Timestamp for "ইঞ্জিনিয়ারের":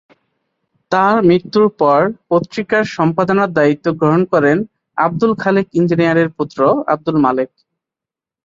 5.79-6.29